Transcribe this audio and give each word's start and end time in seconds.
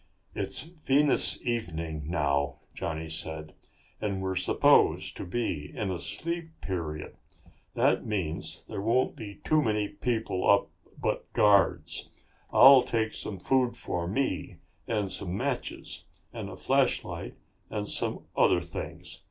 "It's 0.33 0.63
Venus 0.63 1.37
evening 1.45 2.05
now," 2.07 2.55
Johnny 2.73 3.07
said, 3.07 3.53
"and 4.01 4.19
we're 4.19 4.33
supposed 4.33 5.15
to 5.17 5.25
be 5.27 5.71
in 5.77 5.91
a 5.91 5.99
sleep 5.99 6.59
period. 6.59 7.15
That 7.75 8.03
means 8.03 8.65
there 8.67 8.81
won't 8.81 9.15
be 9.15 9.35
too 9.43 9.61
many 9.61 9.87
people 9.89 10.49
up 10.49 10.69
but 10.99 11.31
guards. 11.33 12.09
I'll 12.51 12.81
take 12.81 13.13
some 13.13 13.37
food 13.37 13.77
for 13.77 14.07
me 14.07 14.57
and 14.87 15.11
some 15.11 15.37
matches 15.37 16.05
and 16.33 16.49
a 16.49 16.55
flashlight 16.55 17.35
and 17.69 17.87
some 17.87 18.23
other 18.35 18.59
things." 18.63 19.19